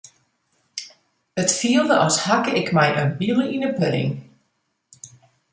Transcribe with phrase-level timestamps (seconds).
[1.41, 4.11] It fielde as hakke ik mei in bile yn in pudding.